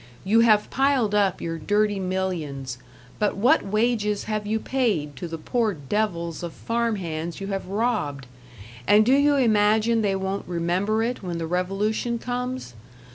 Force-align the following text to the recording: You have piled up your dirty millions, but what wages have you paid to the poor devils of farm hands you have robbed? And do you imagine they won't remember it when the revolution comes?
You 0.23 0.39
have 0.39 0.71
piled 0.71 1.13
up 1.13 1.41
your 1.41 1.59
dirty 1.59 1.99
millions, 1.99 2.79
but 3.19 3.37
what 3.37 3.63
wages 3.63 4.23
have 4.23 4.47
you 4.47 4.59
paid 4.59 5.15
to 5.17 5.27
the 5.27 5.37
poor 5.37 5.75
devils 5.75 6.41
of 6.41 6.53
farm 6.53 6.95
hands 6.95 7.39
you 7.39 7.45
have 7.49 7.67
robbed? 7.67 8.25
And 8.87 9.05
do 9.05 9.13
you 9.13 9.35
imagine 9.35 10.01
they 10.01 10.15
won't 10.15 10.47
remember 10.47 11.03
it 11.03 11.21
when 11.21 11.37
the 11.37 11.45
revolution 11.45 12.17
comes? 12.17 12.73